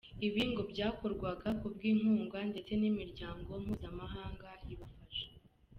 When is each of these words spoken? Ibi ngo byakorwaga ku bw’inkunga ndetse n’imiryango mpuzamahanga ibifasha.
Ibi 0.27 0.41
ngo 0.49 0.61
byakorwaga 0.71 1.47
ku 1.59 1.65
bw’inkunga 1.73 2.39
ndetse 2.51 2.71
n’imiryango 2.81 3.49
mpuzamahanga 3.63 4.49
ibifasha. 4.73 5.25